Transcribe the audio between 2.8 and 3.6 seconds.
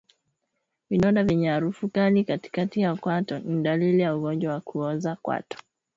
ya kwato